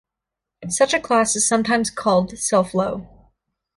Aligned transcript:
Such 0.67 0.95
a 0.95 0.99
class 0.99 1.35
is 1.35 1.47
sometimes 1.47 1.91
called 1.91 2.35
"self-low". 2.35 3.07